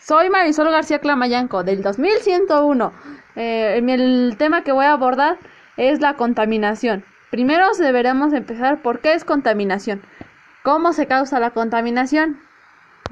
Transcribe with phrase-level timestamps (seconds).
[0.00, 2.92] Soy Marisol García Clamayanco del 2101.
[3.36, 5.38] Eh, el tema que voy a abordar
[5.76, 7.04] es la contaminación.
[7.30, 10.02] Primero deberemos empezar por qué es contaminación.
[10.62, 12.40] ¿Cómo se causa la contaminación?